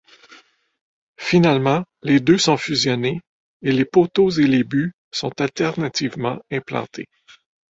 Finalement, 1.19 1.85
les 2.01 2.19
deux 2.19 2.39
sont 2.39 2.57
fusionnés 2.57 3.21
et 3.61 3.71
les 3.71 3.85
poteaux 3.85 4.31
et 4.31 4.47
les 4.47 4.63
buts 4.63 4.93
sont 5.11 5.39
alternativement 5.39 6.39
implantés. 6.51 7.05